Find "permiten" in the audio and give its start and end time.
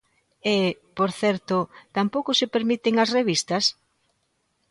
2.55-2.95